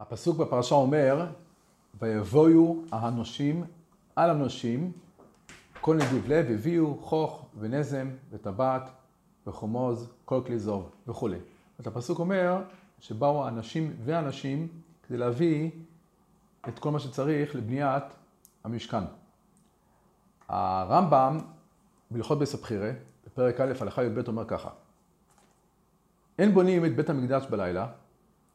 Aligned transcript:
הפסוק 0.00 0.36
בפרשה 0.36 0.74
אומר, 0.74 1.26
ויבואו 2.00 2.76
האנושים 2.92 3.64
על 4.16 4.30
אנושים, 4.30 4.92
כל 5.80 5.96
נדיב 5.96 6.28
לב 6.28 6.46
הביאו 6.50 6.98
חוך 7.00 7.46
ונזם 7.58 8.10
וטבעת 8.30 8.90
וחומוז, 9.46 10.08
כל 10.24 10.40
כלי 10.46 10.58
זוב 10.58 10.90
וכולי. 11.08 11.38
אז 11.78 11.86
הפסוק 11.86 12.18
אומר 12.18 12.62
שבאו 13.00 13.44
האנשים 13.44 13.96
ואנשים 14.04 14.68
כדי 15.02 15.18
להביא 15.18 15.70
את 16.68 16.78
כל 16.78 16.90
מה 16.90 16.98
שצריך 16.98 17.54
לבניית 17.54 18.04
המשכן. 18.64 19.04
הרמב"ם 20.48 21.38
בהלכות 22.10 22.38
בסבחירה, 22.38 22.90
בפרק 23.26 23.60
א', 23.60 23.72
הלכה 23.80 24.04
י"ב 24.04 24.28
אומר 24.28 24.44
ככה: 24.44 24.70
אין 26.38 26.54
בונים 26.54 26.84
את 26.84 26.96
בית 26.96 27.10
המקדש 27.10 27.46
בלילה, 27.46 27.86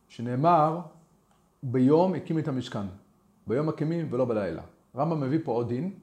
שנאמר 0.07 0.81
ביום 1.71 2.13
הקים 2.13 2.39
את 2.39 2.47
המשכן, 2.47 2.85
ביום 3.47 3.67
מקימים 3.67 4.07
ולא 4.11 4.25
בלילה. 4.25 4.61
רמב"ם 4.95 5.21
מביא 5.21 5.39
פה 5.43 5.51
עוד 5.51 5.67
דין, 5.69 5.93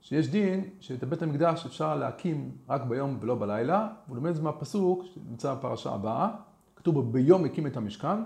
שיש 0.00 0.28
דין 0.28 0.64
שאת 0.80 1.04
בית 1.04 1.22
המקדש 1.22 1.66
אפשר 1.66 1.96
להקים 1.96 2.50
רק 2.68 2.82
ביום 2.82 3.18
ולא 3.20 3.34
בלילה, 3.34 3.88
הוא 4.06 4.16
לומד 4.16 4.30
את 4.30 4.36
זה 4.36 4.42
מהפסוק 4.42 5.04
שנמצא 5.04 5.54
בפרשה 5.54 5.90
הבאה, 5.90 6.30
כתוב 6.76 7.12
ביום 7.12 7.44
הקים 7.44 7.66
את 7.66 7.76
המשכן, 7.76 8.22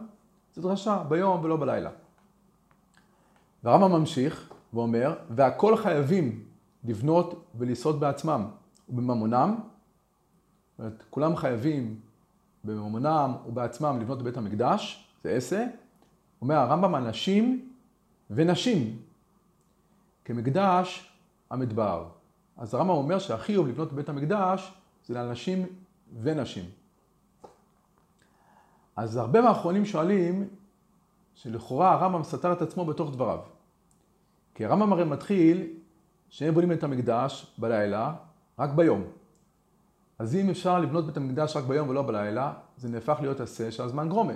זו 0.54 0.62
דרשה 0.62 1.02
ביום 1.08 1.44
ולא 1.44 1.56
בלילה. 1.56 1.91
והרמב"ם 3.64 3.92
ממשיך 3.92 4.52
ואומר, 4.74 5.14
והכל 5.30 5.77
חייבים 5.77 6.44
לבנות 6.84 7.44
ולסעוד 7.55 8.00
בעצמם 8.00 8.46
ובממונם, 8.88 9.55
זאת 9.58 10.78
אומרת, 10.78 11.05
כולם 11.10 11.36
חייבים 11.36 12.00
בממונם 12.64 13.32
ובעצמם 13.46 13.98
לבנות 14.00 14.22
בית 14.22 14.36
המקדש, 14.36 15.08
זה 15.24 15.30
עשה. 15.30 15.66
אומר 16.42 16.55
הרמב"ם, 16.55 16.95
אנשים 16.95 17.69
ונשים, 18.30 18.97
כמקדש 20.25 21.12
המדבר. 21.50 22.05
אז 22.56 22.75
הרמב"ם 22.75 22.91
אומר 22.91 23.19
שהחיוב 23.19 23.69
לבנות 23.69 23.92
בית 23.92 24.08
המקדש 24.08 24.72
זה 25.06 25.14
לאנשים 25.14 25.67
ונשים. 26.22 26.64
אז 28.97 29.17
הרבה 29.17 29.41
מהאחרונים 29.41 29.84
שואלים 29.84 30.48
שלכאורה 31.34 31.92
הרמב"ם 31.92 32.22
סתר 32.22 32.52
את 32.52 32.62
עצמו 32.62 32.84
בתוך 32.84 33.12
דבריו. 33.12 33.39
כי 34.55 34.64
הרמב"ם 34.64 34.92
הרי 34.92 35.05
מתחיל 35.05 35.67
שהם 36.28 36.55
בונים 36.55 36.73
את 36.73 36.84
המקדש 36.84 37.55
בלילה, 37.58 38.14
רק 38.58 38.70
ביום. 38.70 39.05
אז 40.19 40.34
אם 40.34 40.50
אפשר 40.50 40.78
לבנות 40.78 41.06
בית 41.06 41.17
המקדש 41.17 41.56
רק 41.56 41.64
ביום 41.64 41.89
ולא 41.89 42.02
בלילה, 42.02 42.52
זה 42.77 42.89
נהפך 42.89 43.19
להיות 43.20 43.41
עשה 43.41 43.70
של 43.70 43.83
הזמן 43.83 44.08
גרומה. 44.08 44.33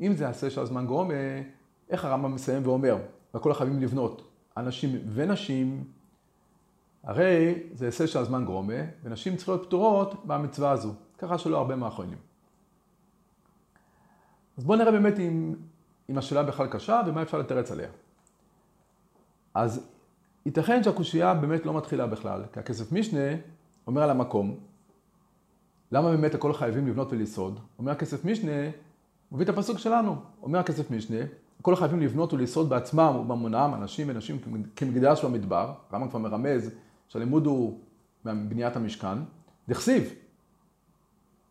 אם 0.00 0.16
זה 0.16 0.28
עשה 0.28 0.50
של 0.50 0.60
הזמן 0.60 0.86
גרומה, 0.86 1.14
איך 1.90 2.04
הרמב"ם 2.04 2.34
מסיים 2.34 2.66
ואומר, 2.66 2.96
והכל 3.34 3.54
חייבים 3.54 3.82
לבנות, 3.82 4.30
אנשים 4.56 4.98
ונשים, 5.14 5.84
הרי 7.02 7.62
זה 7.72 7.88
עשה 7.88 8.06
של 8.06 8.18
הזמן 8.18 8.44
גרומה, 8.44 8.74
ונשים 9.02 9.36
צריכות 9.36 9.54
להיות 9.54 9.66
פטורות 9.66 10.26
מהמצווה 10.26 10.70
הזו. 10.70 10.92
ככה 11.18 11.38
שלא 11.38 11.58
הרבה 11.58 11.76
מהאחרונים. 11.76 12.18
אז 14.58 14.64
בואו 14.64 14.78
נראה 14.78 14.92
באמת 14.92 15.18
אם, 15.18 15.54
אם 16.10 16.18
השאלה 16.18 16.42
בכלל 16.42 16.66
קשה 16.66 17.00
ומה 17.06 17.22
אפשר 17.22 17.38
לתרץ 17.38 17.72
עליה. 17.72 17.88
אז 19.54 19.88
ייתכן 20.46 20.82
שהקושייה 20.82 21.34
באמת 21.34 21.66
לא 21.66 21.76
מתחילה 21.76 22.06
בכלל, 22.06 22.42
כי 22.52 22.60
הכסף 22.60 22.92
משנה 22.92 23.36
אומר 23.86 24.02
על 24.02 24.10
המקום, 24.10 24.58
למה 25.92 26.10
באמת 26.10 26.34
הכל 26.34 26.52
חייבים 26.52 26.86
לבנות 26.86 27.12
ולסעוד? 27.12 27.60
אומר 27.78 27.92
הכסף 27.92 28.24
משנה, 28.24 28.70
מביא 29.34 29.44
את 29.44 29.48
הפסוק 29.48 29.78
שלנו, 29.78 30.16
אומר 30.42 30.58
הכסף 30.58 30.90
משנה, 30.90 31.16
הכל 31.60 31.76
חייבים 31.76 32.00
לבנות 32.00 32.32
ולסעוד 32.32 32.68
בעצמם 32.68 33.16
ובמונם, 33.20 33.70
אנשים 33.74 34.06
ונשים 34.10 34.38
כמקדש 34.76 35.24
במדבר, 35.24 35.72
רמב"ם 35.92 36.08
כבר 36.08 36.18
מרמז 36.18 36.70
שהלימוד 37.08 37.46
הוא 37.46 37.78
מבניית 38.24 38.76
המשכן, 38.76 39.18
דכסיב, 39.68 40.12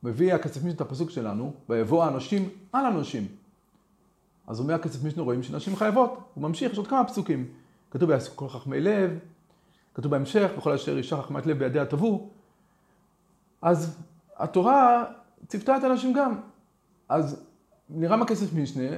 מביא 0.04 0.34
הכסף 0.34 0.58
משנה 0.58 0.72
את 0.72 0.82
הפסוק 0.82 1.10
שלנו, 1.10 1.54
ויבוא 1.70 2.04
האנשים 2.04 2.50
על 2.72 2.86
אנשים. 2.86 3.28
אז 4.48 4.60
אומר 4.60 4.74
הכסף 4.74 5.04
משנה 5.04 5.24
רואים 5.24 5.44
שנשים 5.44 5.76
חייבות, 5.76 6.20
הוא 6.34 6.42
ממשיך, 6.42 6.72
יש 6.72 6.78
עוד 6.78 6.88
כמה 6.88 7.04
פסוקים. 7.04 7.48
כתוב 7.92 8.10
ויעשו 8.10 8.32
כל 8.36 8.50
חכמי 8.50 8.82
לב, 8.82 9.20
כתוב 9.94 10.12
בהמשך, 10.12 10.52
וכל 10.58 10.72
אשר 10.72 10.98
אישה 10.98 11.22
חכמת 11.22 11.46
לב 11.46 11.60
בידיה 11.60 11.86
תבוא. 11.86 12.28
אז 13.62 13.98
התורה 14.38 15.06
ציוותה 15.48 15.78
את 15.78 15.84
האנשים 15.84 16.14
גם. 16.14 16.36
אז 17.10 17.46
נראה 17.90 18.18
מהכסף 18.18 18.54
משנה, 18.54 18.98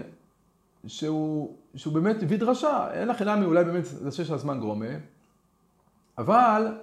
שהוא, 0.87 1.57
שהוא 1.75 1.93
באמת 1.93 2.23
הביא 2.23 2.37
דרשה, 2.37 2.91
אין 2.93 3.07
לך 3.07 3.21
אלא 3.21 3.45
אולי 3.45 3.63
באמת 3.63 3.85
זה 3.85 4.11
שש 4.11 4.29
הזמן 4.29 4.59
גרומה, 4.59 4.85
אבל 6.17 6.77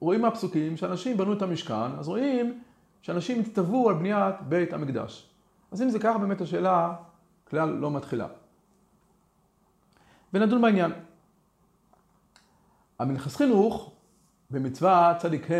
רואים 0.00 0.22
מהפסוקים 0.22 0.76
שאנשים 0.76 1.16
בנו 1.16 1.32
את 1.32 1.42
המשכן, 1.42 1.98
אז 1.98 2.08
רואים 2.08 2.60
שאנשים 3.02 3.40
הצטוו 3.40 3.88
על 3.88 3.94
בניית 3.94 4.34
בית 4.48 4.72
המקדש. 4.72 5.30
אז 5.70 5.82
אם 5.82 5.90
זה 5.90 5.98
ככה, 5.98 6.18
באמת 6.18 6.40
השאלה 6.40 6.94
כלל 7.44 7.68
לא 7.68 7.90
מתחילה. 7.90 8.28
ונדון 10.32 10.62
בעניין. 10.62 10.92
המנחס 12.98 13.36
חינוך 13.36 13.92
במצווה 14.50 15.14
צדיק 15.18 15.50
ה' 15.50 15.54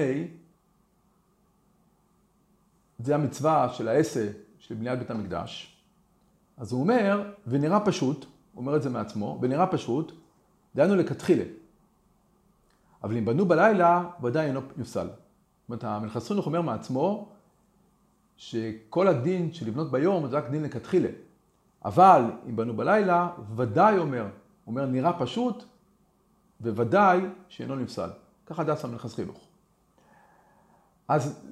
זה 2.98 3.14
המצווה 3.14 3.68
של 3.68 3.88
העשה 3.88 4.28
של 4.58 4.74
בניית 4.74 4.98
בית 4.98 5.10
המקדש. 5.10 5.75
אז 6.56 6.72
הוא 6.72 6.80
אומר, 6.80 7.32
ונראה 7.46 7.80
פשוט, 7.80 8.24
הוא 8.24 8.60
אומר 8.60 8.76
את 8.76 8.82
זה 8.82 8.90
מעצמו, 8.90 9.38
ונראה 9.42 9.66
פשוט, 9.66 10.12
דהיינו 10.74 10.96
לכתחילה. 10.96 11.44
אבל 13.04 13.16
אם 13.16 13.24
בנו 13.24 13.46
בלילה, 13.46 14.04
ודאי 14.22 14.46
אינו 14.46 14.60
יוסל. 14.76 15.06
זאת 15.06 15.68
אומרת, 15.68 15.84
המנחס 15.84 16.28
חינוך 16.28 16.46
אומר 16.46 16.60
מעצמו, 16.60 17.28
שכל 18.36 19.08
הדין 19.08 19.52
של 19.52 19.66
לבנות 19.66 19.90
ביום 19.90 20.28
זה 20.28 20.36
רק 20.36 20.50
דין 20.50 20.62
לכתחילה. 20.62 21.08
אבל 21.84 22.22
אם 22.48 22.56
בנו 22.56 22.76
בלילה, 22.76 23.30
ודאי 23.56 23.98
אומר, 23.98 24.26
אומר 24.66 24.86
נראה 24.86 25.18
פשוט, 25.18 25.64
וודאי 26.60 27.20
שאינו 27.48 27.76
נפסל. 27.76 28.10
ככה 28.46 28.64
דס 28.64 28.84
המנחס 28.84 29.14
חינוך. 29.14 29.48
אז 31.08 31.50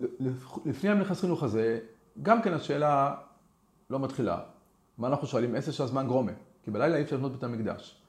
לפני 0.64 0.90
המנחס 0.90 1.20
חינוך 1.20 1.42
הזה, 1.42 1.78
גם 2.22 2.42
כן 2.42 2.54
השאלה 2.54 3.14
לא 3.90 3.98
מתחילה. 3.98 4.40
מה 4.98 5.08
אנחנו 5.08 5.26
שואלים? 5.26 5.54
עשר 5.54 5.72
של 5.72 5.82
הזמן 5.82 6.06
גרומה. 6.06 6.32
כי 6.62 6.70
בלילה 6.70 6.96
אי 6.96 7.02
אפשר 7.02 7.16
לבנות 7.16 7.32
בית 7.32 7.42
המקדש. 7.42 8.00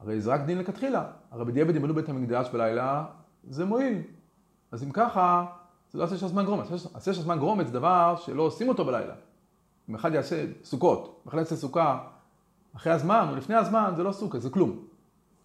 הרי 0.00 0.20
זה 0.20 0.30
רק 0.30 0.40
דין 0.40 0.58
לכתחילה. 0.58 1.04
הרי 1.30 1.44
בדיעבד 1.44 1.76
אם 1.76 1.82
בנו 1.82 1.94
בית 1.94 2.08
המקדש 2.08 2.48
בלילה, 2.52 3.04
זה 3.48 3.64
מועיל. 3.64 4.02
אז 4.72 4.82
אם 4.82 4.90
ככה, 4.90 5.46
זה 5.92 5.98
לא 5.98 6.04
עשה 6.04 6.16
של 6.16 6.26
הזמן 6.26 6.44
גרומת. 6.44 6.66
עשה 6.94 7.14
של 7.14 7.20
הזמן 7.20 7.38
גרומת 7.38 7.66
זה 7.66 7.72
דבר 7.72 8.16
שלא 8.16 8.42
עושים 8.42 8.68
אותו 8.68 8.84
בלילה. 8.84 9.14
אם 9.88 9.94
אחד 9.94 10.14
יעשה 10.14 10.44
סוכות, 10.64 11.20
אם 11.24 11.28
אחד 11.28 11.38
יעשה 11.38 11.56
סוכה 11.56 11.98
אחרי 12.76 12.92
הזמן 12.92 13.26
או 13.30 13.36
לפני 13.36 13.54
הזמן, 13.54 13.92
זה 13.96 14.02
לא 14.02 14.12
סוכה, 14.12 14.38
זה 14.38 14.50
כלום. 14.50 14.78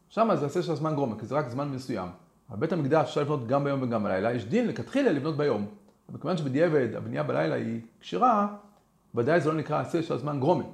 שם 0.10 0.30
זה 0.36 0.46
עשה 0.46 0.62
של 0.62 0.72
הזמן 0.72 0.96
גרומת, 0.96 1.20
כי 1.20 1.26
זה 1.26 1.36
רק 1.36 1.50
זמן 1.50 1.70
מסוים. 1.70 2.10
אבל 2.50 2.58
בית 2.60 2.74
המקדש 2.74 3.08
אפשר 3.10 3.22
לבנות 3.22 3.48
גם 3.48 3.64
ביום 3.64 3.82
וגם 3.82 4.04
בלילה, 4.04 4.34
יש 4.34 4.46
דין 4.46 4.68
לכתחילה 4.68 5.12
לבנות 5.12 5.38
ביום. 5.38 5.66
מכיוון 6.10 6.38
שבדיעבד 6.38 6.96
הבנייה 6.96 7.24
בלילה 7.24 7.56
היא 7.56 7.82
כשרה, 8.00 8.48
ודאי 9.16 9.42
זה 9.42 9.52
לא 9.52 9.58
נקרא 9.58 9.82
עשה 9.82 10.04
של 10.04 10.14
הזמן 10.14 10.40
גרומת. 10.40 10.66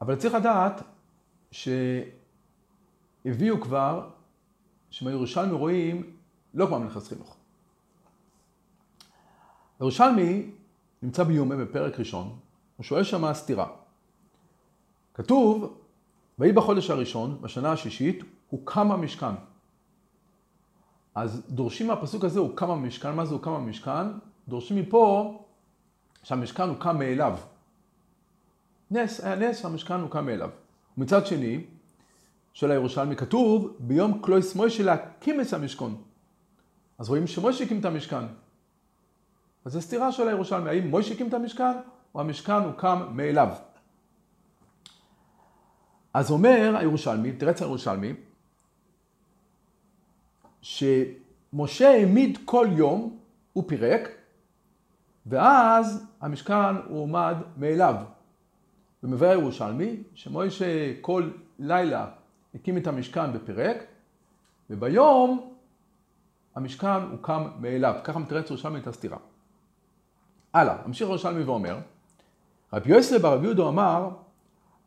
אבל 0.00 0.16
צריך 0.16 0.34
לדעת 0.34 0.82
שהביאו 1.50 2.10
כבר, 3.60 4.10
שמהירושלמי 4.90 5.52
רואים 5.52 6.16
לא 6.54 6.66
כמו 6.66 6.76
המלכס 6.76 7.08
חינוך. 7.08 7.36
ירושלמי 9.80 10.50
נמצא 11.02 11.22
ביומה 11.22 11.56
בפרק 11.56 11.98
ראשון, 11.98 12.38
הוא 12.76 12.84
שואל 12.84 13.02
שמה 13.02 13.34
סתירה. 13.34 13.66
כתוב, 15.14 15.78
ויהי 16.38 16.52
בחודש 16.52 16.90
הראשון, 16.90 17.38
בשנה 17.40 17.72
השישית, 17.72 18.24
הוקם 18.50 18.92
המשכן. 18.92 19.34
אז 21.14 21.42
דורשים 21.48 21.86
מהפסוק 21.86 22.24
הזה, 22.24 22.40
הוקם 22.40 22.70
המשכן, 22.70 23.14
מה 23.14 23.26
זה 23.26 23.34
הוקם 23.34 23.50
המשכן? 23.50 24.06
דורשים 24.48 24.76
מפה 24.76 25.38
שהמשכן 26.22 26.68
הוקם 26.68 26.98
מאליו. 26.98 27.38
נס, 28.90 29.20
היה 29.20 29.36
נס 29.36 29.62
שהמשכן 29.62 30.00
הוקם 30.00 30.26
מאליו. 30.26 30.50
ומצד 30.98 31.26
שני, 31.26 31.64
של 32.52 32.70
הירושלמי 32.70 33.16
כתוב, 33.16 33.76
ביום 33.78 34.22
קלויס 34.22 34.54
מוישה 34.54 34.82
להקים 34.82 35.40
את 35.40 35.52
המשכון. 35.52 36.02
אז 36.98 37.08
רואים 37.08 37.26
שמוישה 37.26 37.64
הקים 37.64 37.80
את 37.80 37.84
המשכן. 37.84 38.24
אז 39.64 39.72
זו 39.72 39.80
סתירה 39.80 40.12
של 40.12 40.28
הירושלמי, 40.28 40.70
האם 40.70 40.88
מוישה 40.90 41.14
הקים 41.14 41.28
את 41.28 41.34
המשכן, 41.34 41.76
או 42.14 42.20
המשכן 42.20 42.52
הוקם 42.52 43.06
מאליו. 43.10 43.48
אז 46.14 46.30
אומר 46.30 46.74
הירושלמי, 46.78 47.32
אצל 47.50 47.64
הירושלמי, 47.64 48.12
שמשה 50.62 51.90
העמיד 51.90 52.38
כל 52.44 52.68
יום, 52.76 53.18
הוא 53.52 53.64
פירק, 53.66 54.08
ואז 55.26 56.06
המשכן 56.20 56.76
הועמד 56.88 57.36
מאליו. 57.56 57.94
ומבאר 59.02 59.32
ירושלמי, 59.32 60.02
שמוישה 60.14 61.00
כל 61.00 61.30
לילה 61.58 62.06
הקים 62.54 62.76
את 62.76 62.86
המשכן 62.86 63.30
ופירק, 63.32 63.76
וביום 64.70 65.54
המשכן 66.54 67.02
הוקם 67.10 67.48
מאליו. 67.60 67.94
ככה 68.04 68.18
מתרץ 68.18 68.50
ירושלמי 68.50 68.78
את 68.78 68.86
הסתירה. 68.86 69.18
הלאה, 70.54 70.76
ממשיך 70.86 71.08
ירושלמי 71.08 71.42
ואומר, 71.42 71.78
רבי 72.72 72.90
יוסף 72.90 73.20
ברבי 73.20 73.46
יהודו 73.46 73.68
אמר, 73.68 74.10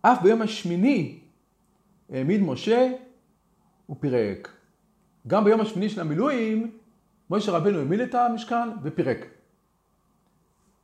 אף 0.01 0.21
ביום 0.21 0.41
השמיני 0.41 1.19
העמיד 2.09 2.41
משה 2.41 2.91
ופירק. 3.89 4.51
גם 5.27 5.43
ביום 5.43 5.61
השמיני 5.61 5.89
של 5.89 6.01
המילואים, 6.01 6.77
משה 7.29 7.51
רבנו 7.51 7.77
העמיד 7.77 7.99
את 7.99 8.15
המשכן 8.15 8.69
ופירק. 8.83 9.36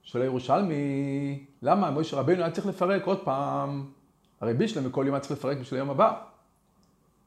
שואל 0.03 0.23
הירושלמי, 0.23 1.45
למה 1.61 1.91
משה 1.91 2.17
רבנו 2.17 2.41
היה 2.41 2.51
צריך 2.51 2.67
לפרק 2.67 3.05
עוד 3.05 3.19
פעם? 3.23 3.85
הרי 4.41 4.53
בישלם 4.53 4.83
וכל 4.85 5.03
יום 5.05 5.15
היה 5.15 5.21
צריך 5.21 5.39
לפרק 5.39 5.57
בשביל 5.57 5.79
היום 5.79 5.89
הבא. 5.89 6.13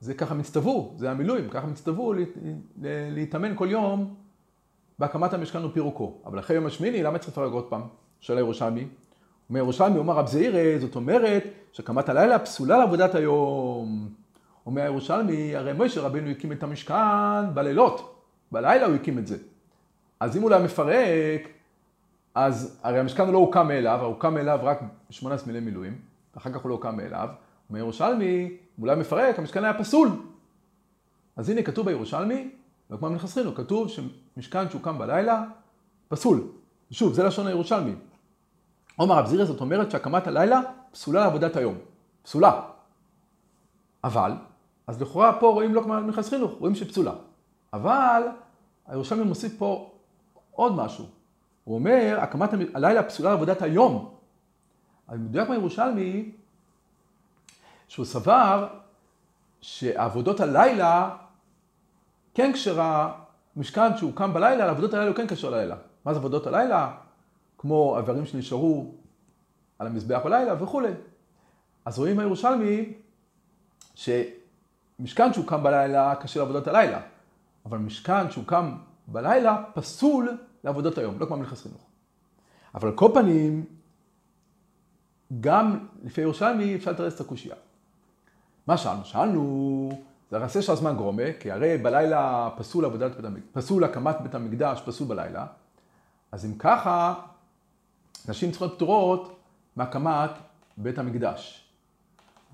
זה 0.00 0.14
ככה 0.14 0.34
הם 0.34 0.40
הצטוו, 0.40 0.92
זה 0.96 1.10
המילואים, 1.10 1.48
ככה 1.48 1.66
הם 1.66 1.72
הצטוו 1.72 2.14
להתאמן 3.10 3.52
כל 3.54 3.68
יום 3.70 4.14
בהקמת 4.98 5.32
המשכן 5.32 5.64
ופירוקו. 5.64 6.14
אבל 6.26 6.38
אחרי 6.38 6.56
יום 6.56 6.66
השמיני, 6.66 7.02
למה 7.02 7.18
צריך 7.18 7.32
לפרק 7.32 7.52
עוד 7.52 7.64
פעם? 7.64 7.82
שואל 8.20 8.38
הירושלמי. 8.38 8.86
אומר 9.48 9.60
ירושלמי, 9.60 9.98
אומר 9.98 10.14
רב 10.14 10.26
זעירא, 10.26 10.78
זאת 10.78 10.96
אומרת 10.96 11.44
שהקמת 11.72 12.08
הלילה 12.08 12.38
פסולה 12.38 12.78
לעבודת 12.78 13.14
היום. 13.14 14.08
אומר 14.66 14.82
הירושלמי, 14.82 15.56
הרי 15.56 15.72
מוישה 15.72 16.00
רבינו 16.00 16.30
הקים 16.30 16.52
את 16.52 16.62
המשכן 16.62 17.54
בלילות, 17.54 18.22
בלילה 18.52 18.86
הוא 18.86 18.94
הקים 18.94 19.18
את 19.18 19.26
זה. 19.26 19.36
אז 20.20 20.36
אם 20.36 20.42
הוא 20.42 20.50
לא 20.50 20.58
מפרק, 20.58 21.48
אז 22.36 22.78
הרי 22.82 22.98
המשכן 22.98 23.30
לא 23.30 23.38
הוקם 23.38 23.68
מאליו, 23.68 23.98
הוא 24.00 24.06
הוקם 24.06 24.34
מאליו 24.34 24.58
רק 24.62 24.80
בשמונה 25.10 25.38
סמילי 25.38 25.60
מילואים, 25.60 25.98
ואחר 26.34 26.52
כך 26.52 26.60
הוא 26.60 26.68
לא 26.68 26.74
הוקם 26.74 26.96
מאליו. 26.96 27.28
אומר 27.68 27.78
ירושלמי, 27.78 28.56
אולי 28.80 28.96
מפרק, 28.96 29.38
המשכן 29.38 29.64
היה 29.64 29.78
פסול. 29.78 30.08
אז 31.36 31.50
הנה 31.50 31.62
כתוב 31.62 31.86
בירושלמי, 31.86 32.50
לא 32.90 32.96
כמו 32.96 33.10
מנחסרינו, 33.10 33.54
כתוב 33.54 33.88
שמשכן 33.88 34.70
שהוקם 34.70 34.98
בלילה, 34.98 35.44
פסול. 36.08 36.42
שוב, 36.90 37.12
זה 37.12 37.24
לשון 37.24 37.46
הירושלמי. 37.46 37.94
עומר 38.96 39.14
רב 39.14 39.26
זירא 39.26 39.44
זאת 39.44 39.60
אומרת 39.60 39.90
שהקמת 39.90 40.26
הלילה 40.26 40.60
פסולה 40.90 41.20
לעבודת 41.20 41.56
היום. 41.56 41.74
פסולה. 42.22 42.62
אבל, 44.04 44.32
אז 44.86 45.02
לכאורה 45.02 45.40
פה 45.40 45.48
רואים 45.48 45.74
לא 45.74 45.80
כמו 45.80 45.94
מנחס 45.94 46.28
חינוך, 46.28 46.52
רואים 46.58 46.74
שפסולה. 46.74 47.12
אבל 47.72 48.22
הירושלמי 48.86 49.24
מוסיף 49.24 49.52
פה 49.58 49.90
עוד 50.52 50.72
משהו. 50.72 51.15
הוא 51.66 51.74
אומר, 51.74 52.18
הקמת 52.22 52.50
הלילה 52.74 53.02
פסולה 53.02 53.30
לעבודת 53.30 53.62
היום. 53.62 54.14
אבל 55.08 55.16
מדויק 55.16 55.48
מהירושלמי, 55.48 56.32
שהוא 57.88 58.06
סבר 58.06 58.68
שעבודות 59.60 60.40
הלילה 60.40 61.16
כן 62.34 62.52
כשרה, 62.52 63.12
משכן 63.56 63.96
שהוקם 63.96 64.34
בלילה, 64.34 64.66
לעבודות 64.66 64.94
הלילה 64.94 65.08
הוא 65.08 65.16
כן 65.16 65.26
קשר 65.26 65.50
ללילה. 65.50 65.76
מה 66.04 66.12
זה 66.14 66.18
עבודות 66.18 66.46
הלילה? 66.46 66.94
כמו 67.58 67.98
איברים 67.98 68.26
שנשארו 68.26 68.94
על 69.78 69.86
המזבח 69.86 70.20
בלילה 70.24 70.62
וכולי. 70.62 70.92
אז 71.84 71.98
רואים 71.98 72.18
הירושלמי 72.18 72.92
שמשכן 73.94 75.32
שהוקם 75.32 75.62
בלילה 75.62 76.14
קשה 76.14 76.40
לעבודת 76.40 76.68
הלילה, 76.68 77.00
אבל 77.66 77.78
משכן 77.78 78.30
שהוקם 78.30 78.76
בלילה 79.06 79.64
פסול 79.74 80.38
לעבודת 80.64 80.98
היום, 80.98 81.18
לא 81.18 81.26
כמו 81.26 81.36
מלכס 81.36 81.62
חינוך. 81.62 81.86
אבל 82.74 82.88
על 82.88 82.94
כל 82.94 83.10
פנים, 83.14 83.64
גם 85.40 85.86
לפי 86.04 86.20
ירושלמי 86.20 86.74
אפשר 86.74 86.90
לתרץ 86.90 87.14
את 87.14 87.20
הקושייה. 87.20 87.56
מה 88.66 88.76
שאלנו? 88.76 89.04
שאלנו, 89.04 89.90
זה 90.30 90.36
הרסה 90.36 90.62
של 90.62 90.72
הזמן 90.72 90.96
גרומה, 90.96 91.22
כי 91.40 91.50
הרי 91.50 91.78
בלילה 91.78 92.50
פסול 92.56 92.84
עבודת 92.84 93.16
בית 93.16 93.24
המקדש, 93.24 93.48
פסול 93.52 93.84
הקמת 93.84 94.16
בית 94.22 94.34
המקדש, 94.34 94.80
פסול 94.86 95.08
בלילה. 95.08 95.46
אז 96.32 96.44
אם 96.44 96.54
ככה, 96.58 97.14
נשים 98.28 98.50
צריכות 98.50 98.74
פטורות 98.74 99.40
מהקמת 99.76 100.30
בית 100.76 100.98
המקדש. 100.98 101.68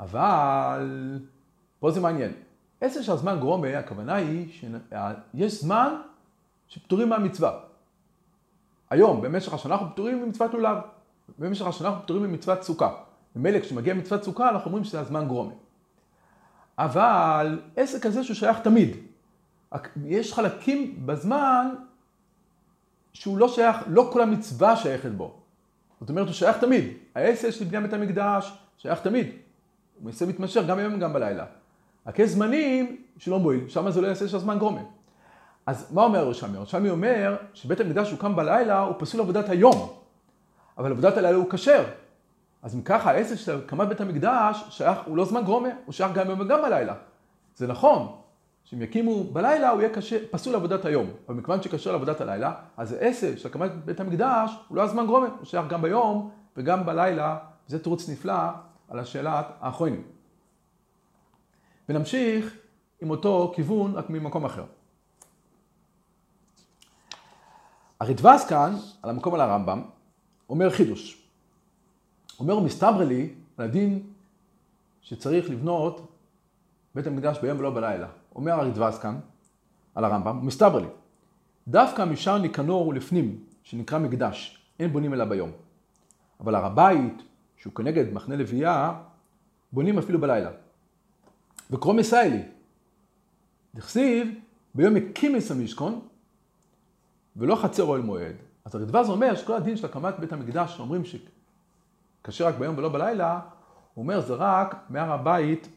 אבל 0.00 1.18
פה 1.80 1.90
זה 1.90 2.00
מעניין. 2.00 2.32
עשר 2.80 3.02
של 3.02 3.12
הזמן 3.12 3.38
גרומה, 3.38 3.78
הכוונה 3.78 4.14
היא 4.14 4.52
שיש 4.52 5.60
זמן 5.60 5.94
שפטורים 6.68 7.08
מהמצווה. 7.08 7.60
היום, 8.92 9.20
במשך 9.22 9.54
השנה 9.54 9.74
אנחנו 9.74 9.86
פטורים 9.92 10.22
ממצוות 10.22 10.54
לולב. 10.54 10.76
במשך 11.38 11.66
השנה 11.66 11.88
אנחנו 11.88 12.02
פטורים 12.02 12.22
ממצוות 12.22 12.62
סוכה. 12.62 12.94
ממילא 13.36 13.60
כשמגיע 13.60 13.94
מצוות 13.94 14.24
סוכה 14.24 14.48
אנחנו 14.48 14.66
אומרים 14.66 14.84
שזה 14.84 15.00
הזמן 15.00 15.26
גרומה. 15.26 15.52
אבל 16.78 17.60
עסק 17.76 18.02
כזה 18.02 18.24
שהוא 18.24 18.34
שייך 18.34 18.58
תמיד. 18.58 18.96
יש 20.04 20.32
חלקים 20.32 21.06
בזמן 21.06 21.74
שהוא 23.12 23.38
לא 23.38 23.48
שייך, 23.48 23.76
לא 23.86 24.10
כל 24.12 24.20
המצווה 24.20 24.76
שייכת 24.76 25.10
בו. 25.10 25.36
זאת 26.00 26.10
אומרת, 26.10 26.26
הוא 26.26 26.34
שייך 26.34 26.58
תמיד. 26.58 26.84
העשר 27.14 27.50
של 27.50 27.64
בני 27.64 27.80
בית 27.80 27.92
המקדש 27.92 28.52
שייך 28.78 29.00
תמיד. 29.00 29.26
הוא 29.26 30.04
מעשה 30.04 30.26
מתמשך 30.26 30.62
גם 30.68 30.76
ביום 30.76 30.94
וגם 30.94 31.12
בלילה. 31.12 31.44
רק 32.06 32.18
יש 32.18 32.30
זמנים 32.30 33.02
שלא 33.18 33.38
מועיל, 33.38 33.68
שם 33.68 33.90
זה 33.90 34.00
לא 34.00 34.06
יעשה 34.06 34.28
של 34.28 34.36
הזמן 34.36 34.58
גרומה. 34.58 34.80
אז 35.66 35.92
מה 35.94 36.02
אומר 36.02 36.18
ירושלמי? 36.18 36.56
ירושלמי 36.56 36.90
אומר 36.90 37.36
שבית 37.54 37.80
המקדש 37.80 38.08
שהוקם 38.08 38.36
בלילה 38.36 38.80
הוא 38.80 38.94
פסול 38.98 39.20
עבודת 39.20 39.48
היום, 39.48 39.92
אבל 40.78 40.90
עבודת 40.90 41.16
הלילה 41.16 41.36
הוא 41.36 41.50
כשר. 41.50 41.84
אז 42.62 42.74
אם 42.74 42.82
ככה, 42.82 43.10
העשר 43.10 43.36
של 43.36 43.58
הקמת 43.58 43.88
בית 43.88 44.00
המקדש 44.00 44.64
שייך, 44.70 44.98
הוא 45.06 45.16
לא 45.16 45.24
זמן 45.24 45.44
גרומה, 45.44 45.68
הוא 45.84 45.92
שייך 45.92 46.12
גם 46.12 46.26
ביום 46.26 46.40
וגם 46.40 46.62
בלילה. 46.62 46.94
זה 47.56 47.66
נכון, 47.66 48.16
שאם 48.64 48.82
יקימו 48.82 49.24
בלילה 49.24 49.70
הוא 49.70 49.80
יהיה 49.80 49.94
קשה, 49.94 50.16
פסול 50.30 50.52
לעבודת 50.52 50.84
היום. 50.84 51.10
אבל 51.28 51.36
מכיוון 51.36 51.62
שקשה 51.62 51.92
לעבודת 51.92 52.20
הלילה, 52.20 52.54
אז 52.76 52.92
העשר 52.92 53.36
של 53.36 53.48
הקמת 53.48 53.70
בית 53.84 54.00
המקדש 54.00 54.50
הוא 54.68 54.76
לא 54.76 54.82
הזמן 54.82 55.06
גרומה, 55.06 55.26
הוא 55.38 55.44
שייך 55.44 55.66
גם 55.68 55.82
ביום 55.82 56.30
וגם 56.56 56.86
בלילה, 56.86 57.38
וזה 57.68 57.82
תירוץ 57.82 58.08
נפלא 58.08 58.42
על 58.88 58.98
השאלת 58.98 59.46
האחרונים. 59.60 60.02
ונמשיך 61.88 62.56
עם 63.00 63.10
אותו 63.10 63.52
כיוון, 63.54 63.94
רק 63.94 64.10
ממקום 64.10 64.44
אחר. 64.44 64.64
הרדב"ז 68.02 68.44
כאן, 68.48 68.76
על 69.02 69.10
המקום 69.10 69.34
על 69.34 69.40
הרמב"ם, 69.40 69.82
אומר 70.48 70.70
חידוש. 70.70 71.22
אומר, 72.40 72.60
מסתברא 72.60 73.04
לי 73.04 73.34
על 73.56 73.64
הדין 73.64 74.02
שצריך 75.02 75.50
לבנות 75.50 76.12
בית 76.94 77.06
המקדש 77.06 77.38
ביום 77.38 77.58
ולא 77.58 77.74
בלילה. 77.74 78.08
אומר 78.34 78.52
הרדב"ז 78.52 78.98
כאן, 78.98 79.20
על 79.94 80.04
הרמב"ם, 80.04 80.46
מסתברא 80.46 80.80
לי. 80.80 80.86
דווקא 81.68 82.04
משער 82.04 82.38
ניקנור 82.38 82.88
ולפנים, 82.88 83.44
שנקרא 83.62 83.98
מקדש, 83.98 84.58
אין 84.78 84.92
בונים 84.92 85.14
אלא 85.14 85.24
ביום. 85.24 85.50
אבל 86.40 86.54
הר 86.54 86.66
הבית, 86.66 87.22
שהוא 87.56 87.74
כנגד 87.74 88.12
מחנה 88.12 88.36
לוויה, 88.36 88.94
בונים 89.72 89.98
אפילו 89.98 90.20
בלילה. 90.20 90.50
וקרום 91.70 91.98
ישראלי, 91.98 92.42
דכסיב, 93.74 94.28
ביום 94.74 94.96
הקימס 94.96 95.50
המשכון, 95.50 96.00
ולא 97.36 97.56
חצר 97.56 97.82
אוהל 97.82 98.00
מועד. 98.00 98.36
אז 98.64 98.74
הרדב"ז 98.74 99.10
אומר 99.10 99.34
שכל 99.34 99.54
הדין 99.54 99.76
של 99.76 99.86
הקמת 99.86 100.18
בית 100.18 100.32
המקדש, 100.32 100.76
שאומרים 100.76 101.02
שקשה 101.04 102.48
רק 102.48 102.54
ביום 102.54 102.78
ולא 102.78 102.88
בלילה, 102.88 103.40
הוא 103.94 104.02
אומר 104.02 104.20
זה 104.20 104.34
רק 104.34 104.76
מהר 104.88 105.12
הבית, 105.12 105.68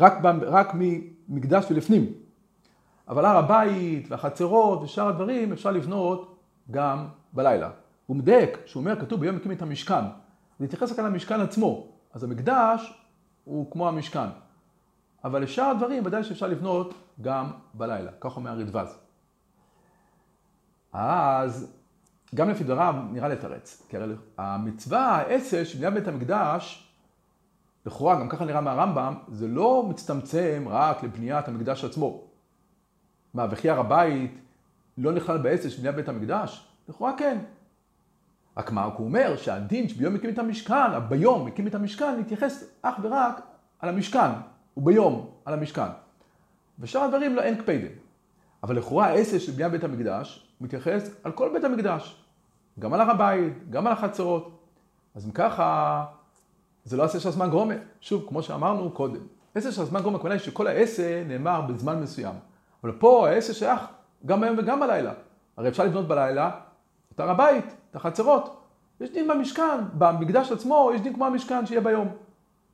רק, 0.00 0.12
רק 0.42 0.72
ממקדש 0.74 1.64
ולפנים. 1.70 2.12
אבל 3.08 3.24
הר 3.24 3.36
הבית 3.36 4.10
והחצרות 4.10 4.82
ושאר 4.82 5.08
הדברים 5.08 5.52
אפשר 5.52 5.70
לבנות 5.70 6.38
גם 6.70 7.08
בלילה. 7.32 7.70
הוא 8.06 8.16
מדייק, 8.16 8.58
שהוא 8.66 8.80
אומר, 8.80 9.00
כתוב 9.00 9.20
ביום 9.20 9.36
הקים 9.36 9.52
את 9.52 9.62
המשכן. 9.62 10.04
זה 10.58 10.64
מתייחס 10.64 10.92
רק 10.92 10.98
על 10.98 11.06
המשכן 11.06 11.40
עצמו. 11.40 11.86
אז 12.14 12.24
המקדש 12.24 13.00
הוא 13.44 13.70
כמו 13.70 13.88
המשכן. 13.88 14.28
אבל 15.24 15.42
לשאר 15.42 15.64
הדברים 15.64 16.06
ודאי 16.06 16.24
שאפשר 16.24 16.46
לבנות 16.46 16.94
גם 17.20 17.50
בלילה. 17.74 18.10
כך 18.20 18.36
אומר 18.36 18.50
הרדב"ז. 18.50 19.05
אז 20.98 21.72
גם 22.34 22.50
לפי 22.50 22.64
דבריו 22.64 22.94
נראה 23.12 23.28
לתרץ. 23.28 23.86
כי 23.88 23.96
הרי 23.96 24.14
המצווה, 24.38 25.00
העשר 25.00 25.64
של 25.64 25.78
בניית 25.78 25.94
בית 25.94 26.08
המקדש, 26.08 26.88
לכאורה, 27.86 28.20
גם 28.20 28.28
ככה 28.28 28.44
נראה 28.44 28.60
מהרמב"ם, 28.60 29.14
זה 29.28 29.48
לא 29.48 29.86
מצטמצם 29.88 30.64
רק 30.68 31.02
לבניית 31.02 31.48
המקדש 31.48 31.84
עצמו. 31.84 32.24
מה, 33.34 33.46
וכי 33.50 33.70
הר 33.70 33.80
הבית 33.80 34.38
לא 34.98 35.12
נכלל 35.12 35.38
בעשר 35.38 35.68
של 35.68 35.80
בניית 35.80 35.96
בית 35.96 36.08
המקדש? 36.08 36.68
לכאורה 36.88 37.12
כן. 37.18 37.38
רק 38.56 38.72
מה, 38.72 38.84
הוא 38.84 39.06
אומר 39.06 39.36
שהדין 39.36 39.88
שביום 39.88 40.14
הקים 40.14 40.30
את 40.30 40.38
המשכן, 40.38 41.08
ביום 41.08 41.46
הקים 41.46 41.66
את 41.66 41.74
המשכן, 41.74 42.20
מתייחס 42.20 42.64
אך 42.82 42.94
ורק 43.02 43.40
על 43.78 43.88
המשכן, 43.88 44.30
וביום 44.76 45.30
על 45.44 45.54
המשכן. 45.54 45.88
ושאר 46.78 47.00
הדברים 47.00 47.34
לא 47.34 47.42
אין 47.42 47.56
קפידים. 47.56 47.92
אבל 48.62 48.76
לכאורה 48.76 49.06
העשר 49.06 49.38
של 49.38 49.52
בניית 49.52 49.72
בית 49.72 49.84
המקדש 49.84 50.45
מתייחס 50.60 51.10
על 51.24 51.32
כל 51.32 51.50
בית 51.52 51.64
המקדש. 51.64 52.22
גם 52.78 52.94
על 52.94 53.00
הר 53.00 53.10
הבית, 53.10 53.70
גם 53.70 53.86
על 53.86 53.92
החצרות. 53.92 54.58
אז 55.14 55.26
אם 55.26 55.30
ככה, 55.30 56.04
זה 56.84 56.96
לא 56.96 57.02
עשה 57.02 57.20
של 57.20 57.28
הזמן 57.28 57.50
גרומה. 57.50 57.74
שוב, 58.00 58.24
כמו 58.28 58.42
שאמרנו 58.42 58.90
קודם, 58.90 59.20
עשר 59.54 59.70
של 59.70 59.82
הזמן 59.82 60.00
גרומה, 60.00 60.16
הכוונה 60.16 60.34
היא 60.34 60.42
שכל 60.42 60.66
העשר 60.66 61.22
נאמר 61.28 61.60
בזמן 61.60 62.02
מסוים. 62.02 62.34
אבל 62.84 62.92
פה 62.92 63.28
העשר 63.28 63.52
שייך 63.52 63.80
גם 64.26 64.40
ביום 64.40 64.56
וגם 64.58 64.80
בלילה. 64.80 65.12
הרי 65.56 65.68
אפשר 65.68 65.84
לבנות 65.84 66.08
בלילה 66.08 66.50
את 67.14 67.20
הר 67.20 67.30
הבית, 67.30 67.64
את 67.90 67.96
החצרות. 67.96 68.62
יש 69.00 69.10
דין 69.10 69.28
במשכן, 69.28 69.78
במקדש 69.98 70.52
עצמו 70.52 70.90
יש 70.94 71.00
דין 71.00 71.14
כמו 71.14 71.26
המשכן 71.26 71.66
שיהיה 71.66 71.80
ביום. 71.80 72.08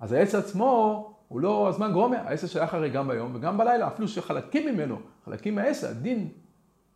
אז 0.00 0.12
העץ 0.12 0.34
עצמו 0.34 1.08
הוא 1.28 1.40
לא 1.40 1.68
הזמן 1.68 1.92
גרומה, 1.92 2.16
העשר 2.16 2.46
שייך 2.46 2.74
הרי 2.74 2.90
גם 2.90 3.08
ביום 3.08 3.34
וגם 3.34 3.58
בלילה, 3.58 3.86
אפילו 3.86 4.08
שחלקים 4.08 4.74
ממנו, 4.74 4.98
חלקים 5.24 5.54
מהעשר, 5.54 5.88
הדין 5.88 6.28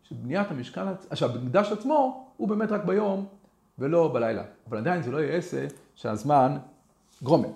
של 0.09 0.15
בניית 0.15 0.51
המשכן, 0.51 0.81
שהמקדש 1.15 1.73
עצמו 1.73 2.29
הוא 2.37 2.49
באמת 2.49 2.73
רק 2.73 2.85
ביום 2.85 3.27
ולא 3.79 4.11
בלילה. 4.15 4.43
אבל 4.69 4.79
עדיין 4.79 5.03
זה 5.03 5.11
לא 5.11 5.19
יהיה 5.19 5.37
עשר 5.37 5.67
שהזמן 5.95 6.59
גרומה. 7.23 7.49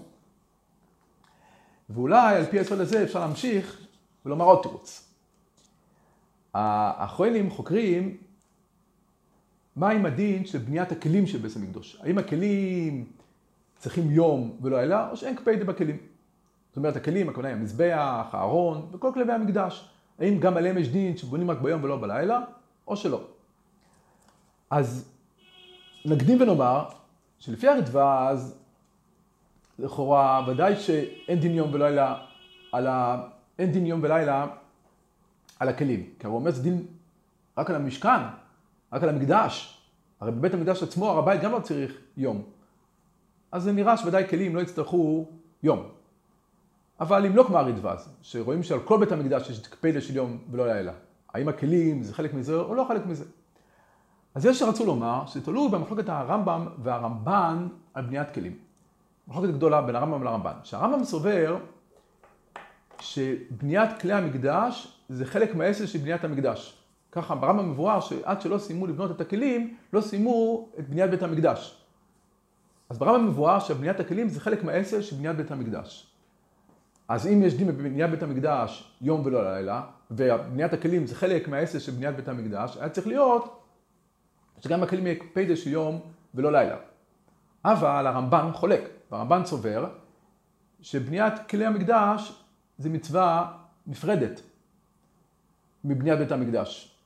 ואולי 1.90 2.36
על 2.36 2.44
פי 2.44 2.58
היסוד 2.58 2.80
הזה 2.80 3.02
אפשר 3.02 3.20
להמשיך 3.20 3.86
ולומר 4.26 4.44
עוד 4.44 4.62
תירוץ. 4.62 5.08
האחרונים 6.54 7.50
חוקרים 7.50 8.16
מה 9.76 9.90
עם 9.90 10.06
הדין 10.06 10.46
של 10.46 10.58
בניית 10.58 10.92
הכלים 10.92 11.26
של 11.26 11.38
בית 11.38 11.56
המקדוש. 11.56 12.00
האם 12.00 12.18
הכלים 12.18 13.12
צריכים 13.76 14.10
יום 14.10 14.56
ולא 14.62 14.80
לילה, 14.80 15.10
או 15.10 15.16
שאין 15.16 15.36
קפדה 15.36 15.64
בכלים. 15.64 15.96
זאת 16.68 16.76
אומרת, 16.76 16.96
הכלים, 16.96 17.28
הכוונה 17.28 17.48
היא 17.48 17.56
המזבח, 17.56 18.26
הארון 18.32 18.88
וכל 18.92 19.10
כלבי 19.14 19.32
המקדש. 19.32 19.90
האם 20.20 20.40
גם 20.40 20.56
עליהם 20.56 20.78
יש 20.78 20.88
דין 20.88 21.16
שבונים 21.16 21.50
רק 21.50 21.58
ביום 21.60 21.84
ולא 21.84 21.96
בלילה, 21.96 22.40
או 22.86 22.96
שלא. 22.96 23.20
אז 24.70 25.12
נקדים 26.04 26.40
ונאמר 26.40 26.84
שלפי 27.38 27.68
הרדווז, 27.68 28.58
לכאורה 29.78 30.44
ודאי 30.48 30.76
שאין 30.76 31.40
דין 31.40 31.54
יום 31.54 31.74
ולילה 31.74 32.18
על 32.72 32.86
ה... 32.86 33.22
אין 33.58 33.72
דין 33.72 33.86
יום 33.86 34.00
ולילה 34.02 34.46
על 35.58 35.68
הכלים. 35.68 36.10
כי 36.18 36.26
הוא 36.26 36.34
אומר 36.34 36.50
זה 36.50 36.62
דין 36.62 36.86
רק 37.58 37.70
על 37.70 37.76
המשכן, 37.76 38.20
רק 38.92 39.02
על 39.02 39.08
המקדש. 39.08 39.82
הרי 40.20 40.32
בבית 40.32 40.54
המקדש 40.54 40.82
עצמו, 40.82 41.10
הר 41.10 41.18
הבית 41.18 41.40
גם 41.40 41.52
לא 41.52 41.60
צריך 41.60 41.92
יום. 42.16 42.42
אז 43.52 43.62
זה 43.62 43.72
נראה 43.72 43.96
שוודאי 43.96 44.28
כלים 44.28 44.56
לא 44.56 44.60
יצטרכו 44.60 45.30
יום. 45.62 45.99
אבל 47.00 47.26
אם 47.26 47.36
לא 47.36 47.42
כמו 47.42 47.58
הרדווז, 47.58 48.08
שרואים 48.22 48.62
שעל 48.62 48.80
כל 48.80 48.98
בית 48.98 49.12
המקדש 49.12 49.50
יש 49.50 49.66
קפדה 49.66 50.00
של 50.00 50.16
יום 50.16 50.38
ולא 50.50 50.66
לילה, 50.66 50.92
האם 51.34 51.48
הכלים 51.48 52.02
זה 52.02 52.14
חלק 52.14 52.34
מזה 52.34 52.56
או 52.56 52.74
לא 52.74 52.84
חלק 52.88 53.06
מזה? 53.06 53.24
אז 54.34 54.46
יש 54.46 54.58
שרצו 54.58 54.86
לומר 54.86 55.26
שזה 55.26 55.44
תלוי 55.44 55.68
במחלוקת 55.68 56.08
הרמב"ם 56.08 56.66
והרמב"ן 56.82 57.68
על 57.94 58.04
בניית 58.04 58.30
כלים. 58.34 58.58
מחלוקת 59.28 59.54
גדולה 59.54 59.82
בין 59.82 59.96
הרמב"ם 59.96 60.24
לרמב"ן. 60.24 60.52
שהרמב"ם 60.64 61.04
סובר 61.04 61.58
שבניית 63.00 63.90
כלי 64.00 64.12
המקדש 64.12 65.00
זה 65.08 65.26
חלק 65.26 65.54
מהעשר 65.54 65.86
של 65.86 65.98
בניית 65.98 66.24
המקדש. 66.24 66.76
ככה 67.12 67.34
ברמב"ם 67.34 67.70
מבואר 67.70 68.00
שעד 68.00 68.40
שלא 68.40 68.58
סיימו 68.58 68.86
לבנות 68.86 69.10
את 69.10 69.20
הכלים, 69.20 69.76
לא 69.92 70.00
סיימו 70.00 70.68
את 70.78 70.88
בניית 70.88 71.10
בית 71.10 71.22
המקדש. 71.22 71.84
אז 72.88 72.98
ברמב"ם 72.98 73.26
מבואר 73.26 73.58
שבניית 73.58 74.00
הכלים 74.00 74.28
זה 74.28 74.40
חלק 74.40 74.64
מהעשר 74.64 75.00
של 75.00 75.16
בניית 75.16 75.36
בית 75.36 75.50
המקדש. 75.50 76.09
אז 77.10 77.26
אם 77.26 77.42
יש 77.42 77.54
דין 77.54 77.66
בבניית 77.66 78.10
בית 78.10 78.22
המקדש 78.22 78.92
יום 79.00 79.22
ולא 79.24 79.52
לילה, 79.52 79.82
ובניית 80.10 80.72
הכלים 80.72 81.06
זה 81.06 81.14
חלק 81.14 81.48
מהעשר 81.48 81.78
של 81.78 81.92
בניית 81.92 82.16
בית 82.16 82.28
המקדש, 82.28 82.76
היה 82.76 82.88
צריך 82.88 83.06
להיות 83.06 83.62
שגם 84.60 84.82
הכלים 84.82 85.06
יהיה 85.06 85.18
פיידה 85.32 85.56
של 85.56 85.70
יום 85.70 86.00
ולא 86.34 86.52
לילה. 86.52 86.76
אבל 87.64 88.06
הרמב"ן 88.06 88.50
חולק, 88.52 88.80
והרמב"ן 89.10 89.44
סובר 89.44 89.90
שבניית 90.80 91.34
כלי 91.48 91.66
המקדש 91.66 92.42
זה 92.78 92.88
מצווה 92.88 93.58
נפרדת 93.86 94.40
מבניית 95.84 96.18
בית 96.18 96.32
המקדש. 96.32 96.96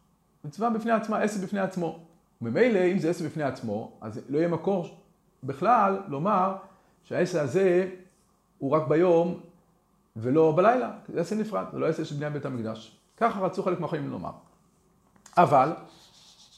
מצווה 0.44 0.70
בפני 0.70 0.92
עצמה, 0.92 1.18
עשר 1.18 1.46
בפני 1.46 1.60
עצמו. 1.60 1.98
וממילא, 2.42 2.80
אם 2.92 2.98
זה 2.98 3.10
עשר 3.10 3.24
בפני 3.24 3.42
עצמו, 3.42 3.98
אז 4.00 4.20
לא 4.28 4.38
יהיה 4.38 4.48
מקור 4.48 5.00
בכלל 5.44 5.98
לומר 6.08 6.56
שהעשר 7.04 7.40
הזה 7.40 7.90
הוא 8.58 8.70
רק 8.70 8.88
ביום 8.88 9.40
ולא 10.16 10.52
בלילה, 10.56 10.90
זה 11.08 11.20
עשר 11.20 11.36
נפרד, 11.36 11.64
זה 11.72 11.78
לא 11.78 11.86
עשר 11.86 12.04
של 12.04 12.14
בניית 12.14 12.32
בית 12.32 12.44
המקדש. 12.44 12.98
ככה 13.16 13.40
רצו 13.40 13.62
חלק 13.62 13.80
מהחיים 13.80 14.10
לומר. 14.10 14.30
אבל, 15.36 15.72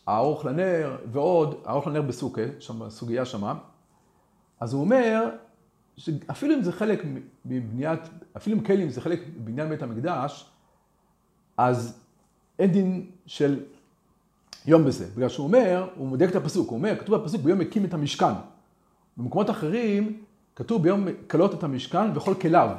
הארוך 0.06 0.44
לנר 0.44 0.96
ועוד, 1.12 1.54
הארוך 1.64 1.86
לנר 1.86 2.02
בסוכה, 2.02 2.42
שם 2.60 2.78
בסוגיה 2.78 3.25
שמה, 3.25 3.54
אז 4.60 4.72
הוא 4.72 4.80
אומר 4.80 5.30
שאפילו 5.96 6.54
אם 6.54 6.62
זה 6.62 6.72
חלק 6.72 7.04
מבניית, 7.44 8.00
אפילו 8.36 8.56
אם 8.56 8.64
כלים 8.64 8.90
זה 8.90 9.00
חלק 9.00 9.20
מבניין 9.36 9.68
בית 9.68 9.82
המקדש, 9.82 10.50
אז 11.56 11.98
אין 12.58 12.72
דין 12.72 13.10
של 13.26 13.64
יום 14.66 14.84
בזה. 14.84 15.06
בגלל 15.16 15.28
שהוא 15.28 15.46
אומר, 15.46 15.88
הוא 15.96 16.08
מדייק 16.08 16.30
את 16.30 16.36
הפסוק, 16.36 16.68
הוא 16.68 16.78
אומר, 16.78 16.96
כתוב 16.98 17.16
בפסוק 17.16 17.40
ביום 17.40 17.60
הקים 17.60 17.84
את 17.84 17.94
המשכן. 17.94 18.32
במקומות 19.16 19.50
אחרים 19.50 20.22
כתוב 20.56 20.82
ביום 20.82 21.06
כלות 21.30 21.54
את 21.54 21.62
המשכן 21.62 22.16
וכל 22.16 22.34
כליו. 22.34 22.76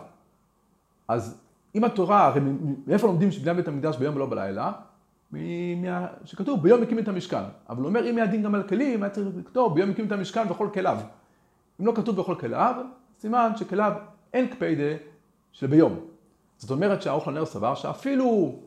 אז 1.07 1.41
אם 1.75 1.83
התורה, 1.83 2.25
הרי 2.25 2.41
מאיפה 2.87 3.07
לומדים 3.07 3.31
שבניין 3.31 3.57
בית 3.57 3.67
המקדש 3.67 3.97
ביום 3.97 4.15
ולא 4.15 4.29
בלילה? 4.29 4.71
שכתוב 6.25 6.63
ביום 6.63 6.83
הקים 6.83 6.99
את 6.99 7.07
המשכן. 7.07 7.43
אבל 7.69 7.81
הוא 7.81 7.87
אומר, 7.87 8.09
אם 8.09 8.17
היה 8.17 8.25
דין 8.27 8.43
גם 8.43 8.55
על 8.55 8.63
כלים, 8.63 9.03
היה 9.03 9.09
צריך 9.09 9.27
לכתוב 9.37 9.75
ביום 9.75 9.89
הקים 9.89 10.07
את 10.07 10.11
המשכן 10.11 10.51
וכל 10.51 10.69
כליו. 10.73 10.97
אם 11.81 11.85
לא 11.85 11.91
כתוב 11.95 12.15
בכל 12.15 12.35
כליו, 12.39 12.75
סימן 13.19 13.51
שכליו 13.55 13.93
אין 14.33 14.47
קפיידה 14.47 14.97
של 15.51 15.67
ביום. 15.67 15.99
זאת 16.57 16.71
אומרת 16.71 17.01
שהאוכל 17.01 17.31
נר 17.31 17.45
סבר 17.45 17.75
שאפילו 17.75 18.59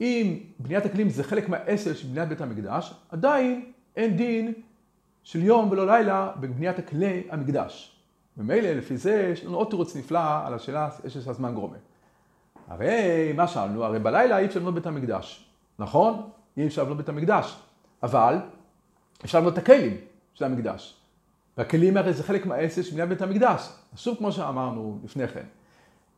אם 0.00 0.38
בניית 0.58 0.86
הכלים 0.86 1.08
זה 1.10 1.24
חלק 1.24 1.48
מהעשר 1.48 1.94
של 1.94 2.08
בניית 2.08 2.28
בית 2.28 2.40
המקדש, 2.40 2.94
עדיין 3.10 3.64
אין 3.96 4.16
דין 4.16 4.52
של 5.22 5.42
יום 5.42 5.70
ולא 5.70 5.86
לילה 5.86 6.32
בבניית 6.40 6.78
הכלי 6.78 7.22
המקדש. 7.30 7.93
ממילא 8.36 8.68
לפי 8.70 8.96
זה 8.96 9.30
יש 9.32 9.44
לנו 9.44 9.56
עוד 9.56 9.70
תירוץ 9.70 9.96
נפלא 9.96 10.46
על 10.46 10.54
השאלה 10.54 10.88
יש 11.04 11.16
הזמן 11.16 11.54
גרומה. 11.54 11.76
הרי 12.68 13.32
מה 13.36 13.48
שאלנו? 13.48 13.84
הרי 13.84 13.98
בלילה 13.98 14.38
אי 14.38 14.46
אפשר 14.46 14.60
לבנות 14.60 14.74
בית 14.74 14.86
המקדש, 14.86 15.48
נכון? 15.78 16.30
אי 16.56 16.66
אפשר 16.66 16.82
לבנות 16.82 16.96
בית 16.96 17.08
המקדש, 17.08 17.56
אבל 18.02 18.36
אפשר 19.24 19.38
לבנות 19.38 19.52
את 19.52 19.58
הכלים 19.58 19.96
של 20.34 20.44
המקדש. 20.44 20.96
והכלים 21.58 21.96
הרי 21.96 22.12
זה 22.12 22.22
חלק 22.22 22.46
מהעסק 22.46 22.82
של 22.82 22.92
בניית 22.92 23.08
בית 23.08 23.22
המקדש. 23.22 23.68
אז 23.92 23.98
שוב 23.98 24.16
כמו 24.18 24.32
שאמרנו 24.32 24.98
לפני 25.04 25.28
כן, 25.28 25.44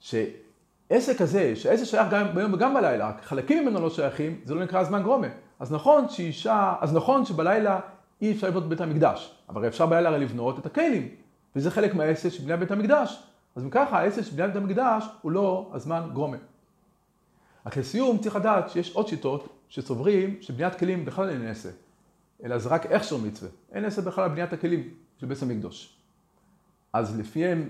שעסק 0.01 1.19
כזה, 1.19 1.57
שהעסק 1.57 1.85
שייך 1.85 2.09
גם 2.11 2.35
ביום 2.35 2.55
וגם 2.55 2.75
בלילה, 2.75 3.13
חלקים 3.23 3.63
ממנו 3.63 3.81
לא 3.81 3.91
שייכים, 3.91 4.41
זה 4.45 4.55
לא 4.55 4.65
נקרא 4.65 4.85
זמן 4.85 5.03
גרומה. 5.03 5.27
אז 5.61 5.73
נכון 5.73 6.09
שאישה, 6.09 6.75
אז 6.81 6.95
נכון 6.95 7.25
שבלילה 7.25 7.81
אי 8.23 8.33
אפשר 8.33 8.49
לבנות 8.49 8.69
בית 8.69 8.81
המקדש, 8.81 9.35
אבל 9.49 9.67
אפשר 9.67 9.87
בלילה 9.87 10.09
הרי 10.09 10.19
לבנות 10.19 10.59
את 10.59 10.67
הכלים, 10.67 11.09
וזה 11.57 11.71
חלק 11.71 11.95
מהעסק 11.95 12.29
של 12.29 12.43
בניית 12.43 12.61
בית 12.61 12.71
המקדש. 12.71 13.23
אז 13.57 13.63
אם 13.65 13.71
ככה, 13.71 13.99
העסק 13.99 14.23
של 14.23 14.33
בניית 14.33 14.53
בית 14.53 14.63
המקדש 14.63 15.05
הוא 15.23 15.33
לא 15.33 15.71
הזמן 15.73 16.09
גרומה. 16.13 16.37
רק 17.67 17.77
לסיום 17.77 18.19
צריך 18.19 18.37
לדעת 18.37 18.71
שיש 18.71 18.95
עוד 18.95 19.09
שיטות 19.09 19.49
שסוברים 19.69 20.37
שבניית 20.41 20.75
כלים 20.75 21.05
בכלל 21.05 21.29
אין 21.29 21.47
עסק, 21.47 21.73
אלא 22.45 22.59
זה 22.59 22.69
רק 22.69 22.87
הכשר 22.87 23.17
מצווה. 23.17 23.51
אין 23.73 23.85
עסק 23.85 24.03
בכלל 24.03 24.29
בניית 24.29 24.53
הכלים. 24.53 24.91
של 25.21 25.27
בית 25.27 25.43
המקדוש. 25.43 25.97
אז 26.93 27.19
לפיהם 27.19 27.69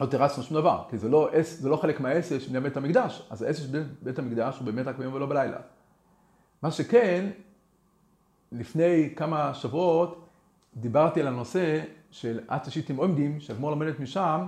לא 0.00 0.06
תרצנו 0.06 0.42
שום 0.42 0.56
דבר, 0.56 0.84
כי 0.90 0.98
זה 0.98 1.08
לא, 1.08 1.30
זה 1.42 1.68
לא 1.68 1.76
חלק 1.76 2.00
מהעשר 2.00 2.38
של 2.38 2.60
בית 2.60 2.76
המקדש, 2.76 3.26
אז 3.30 3.42
העשר 3.42 3.62
של 3.62 3.84
בית 4.02 4.18
המקדש 4.18 4.58
הוא 4.58 4.66
באמת 4.66 4.86
רק 4.86 4.96
ביום 4.96 5.14
ולא 5.14 5.26
בלילה. 5.26 5.58
מה 6.62 6.70
שכן, 6.70 7.30
לפני 8.52 9.12
כמה 9.16 9.54
שבועות 9.54 10.21
דיברתי 10.76 11.20
על 11.20 11.26
הנושא 11.26 11.82
של 12.10 12.40
עד 12.48 12.60
תשיתים 12.60 12.96
עומדים, 12.96 13.40
שאדמו"ר 13.40 13.70
לומדת 13.70 14.00
משם, 14.00 14.46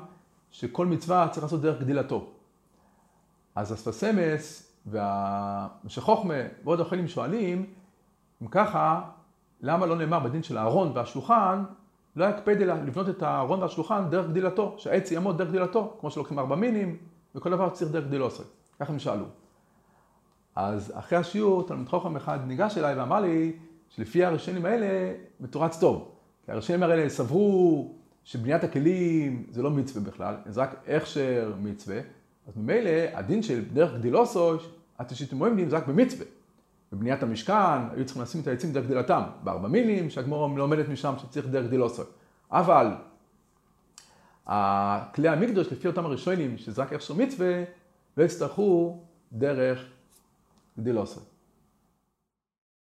שכל 0.50 0.86
מצווה 0.86 1.28
צריך 1.30 1.44
לעשות 1.44 1.60
דרך 1.60 1.80
גדילתו. 1.80 2.26
אז 3.54 3.72
אספסמס 3.72 4.72
והמשכוחמה 4.86 6.34
ועוד 6.64 6.80
אחרים 6.80 7.08
שואלים, 7.08 7.66
אם 8.42 8.46
ככה, 8.46 9.02
למה 9.60 9.86
לא 9.86 9.96
נאמר 9.96 10.18
בדין 10.18 10.42
של 10.42 10.58
הארון 10.58 10.92
והשולחן, 10.94 11.64
לא 12.16 12.24
יקפד 12.24 12.60
אלא 12.60 12.74
לבנות 12.74 13.08
את 13.08 13.22
הארון 13.22 13.62
והשולחן 13.62 14.10
דרך 14.10 14.30
גדילתו, 14.30 14.74
שהעץ 14.78 15.10
יעמוד 15.10 15.38
דרך 15.38 15.48
גדילתו, 15.48 15.96
כמו 16.00 16.10
שלוקחים 16.10 16.38
ארבע 16.38 16.56
מינים, 16.56 16.96
וכל 17.34 17.50
דבר 17.50 17.70
צריך 17.70 17.92
דרך 17.92 18.04
גדילוסרי. 18.04 18.46
ככה 18.80 18.92
הם 18.92 18.98
שאלו. 18.98 19.24
אז 20.56 20.92
אחרי 20.94 21.18
השיעור, 21.18 21.66
תלמיד 21.66 21.88
חוכם 21.88 22.16
אחד 22.16 22.38
ניגש 22.46 22.78
אליי 22.78 22.94
ואמר 22.94 23.20
לי 23.20 23.56
שלפי 23.88 24.24
הראשונים 24.24 24.66
האלה 24.66 25.14
מתורץ 25.40 25.80
טוב. 25.80 26.13
כי 26.44 26.52
הראשונים 26.52 26.82
האלה 26.82 27.08
סברו 27.08 27.92
שבניית 28.24 28.64
הכלים 28.64 29.46
זה 29.50 29.62
לא 29.62 29.70
מצווה 29.70 30.10
בכלל, 30.10 30.34
זה 30.46 30.60
רק 30.60 30.74
הכשר 30.88 31.54
מצווה, 31.60 32.00
אז 32.46 32.56
ממילא 32.56 32.90
הדין 33.12 33.42
של 33.42 33.64
דרך 33.72 33.94
גדילוסו, 33.98 34.56
עד 34.98 35.10
ששיתמוים 35.10 35.56
דין 35.56 35.68
זה 35.68 35.76
רק 35.76 35.86
במצווה. 35.86 36.26
בבניית 36.92 37.22
המשכן, 37.22 37.88
היו 37.92 38.04
צריכים 38.04 38.22
לשים 38.22 38.40
את 38.40 38.46
העצים 38.46 38.72
דרך 38.72 38.84
גדילתם, 38.84 39.22
בארבע 39.44 39.68
מילים, 39.68 40.10
שהגמור 40.10 40.48
מלומדת 40.48 40.88
משם 40.88 41.14
שצריך 41.18 41.46
דרך 41.46 41.66
גדילוסוי. 41.66 42.04
אבל 42.50 42.86
כלי 45.14 45.28
המקדוש, 45.28 45.72
לפי 45.72 45.88
אותם 45.88 46.04
הראשונים, 46.04 46.58
שזה 46.58 46.82
רק 46.82 46.92
איכשהו 46.92 47.14
מצווה, 47.14 47.62
לא 48.16 48.24
יצטרכו 48.24 49.00
דרך 49.32 49.84
גדילוסוי. 50.78 51.22